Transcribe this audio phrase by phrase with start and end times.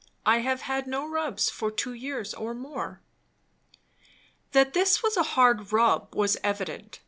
[0.25, 3.01] I have had no rubs for two years or more."
[4.51, 6.93] That this was a hard "rub" was evident.
[6.93, 6.99] Mrs.